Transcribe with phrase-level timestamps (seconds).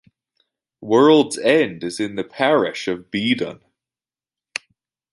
[0.81, 3.61] World's End is in the parish of Beedon.